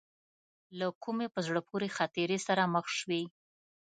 له 0.79 0.87
کومې 1.03 1.27
په 1.33 1.39
زړه 1.47 1.61
پورې 1.69 1.87
خاطرې 1.97 2.37
سره 2.47 2.63
مخ 2.73 2.85
شوې. 2.99 3.23